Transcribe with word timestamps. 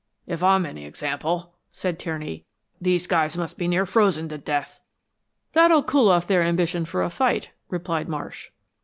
"If 0.25 0.41
I'm 0.41 0.65
any 0.65 0.85
example," 0.85 1.53
said 1.71 1.99
Tierney, 1.99 2.43
"these 2.81 3.03
two 3.03 3.09
guys 3.09 3.37
must 3.37 3.55
be 3.55 3.67
near 3.67 3.85
frozen 3.85 4.29
to 4.29 4.37
death." 4.39 4.81
"That'll 5.53 5.83
cool 5.83 6.09
off 6.09 6.25
their 6.25 6.41
ambition 6.41 6.85
for 6.85 7.03
a 7.03 7.09
fight," 7.11 7.51
replied 7.69 8.07
Marsh. 8.09 8.49